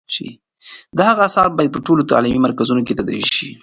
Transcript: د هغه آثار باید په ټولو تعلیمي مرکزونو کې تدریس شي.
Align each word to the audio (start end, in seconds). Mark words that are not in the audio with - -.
د 0.97 0.99
هغه 1.09 1.21
آثار 1.27 1.47
باید 1.57 1.73
په 1.73 1.79
ټولو 1.85 2.09
تعلیمي 2.11 2.39
مرکزونو 2.47 2.81
کې 2.87 2.97
تدریس 2.99 3.29
شي. 3.37 3.49